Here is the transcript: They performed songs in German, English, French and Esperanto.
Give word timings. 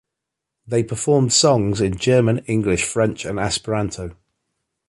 They 0.65 0.81
performed 0.81 1.31
songs 1.31 1.79
in 1.79 1.95
German, 1.95 2.39
English, 2.47 2.85
French 2.85 3.23
and 3.23 3.37
Esperanto. 3.39 4.15